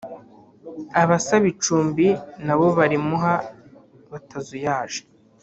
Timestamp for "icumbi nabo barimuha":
1.53-3.33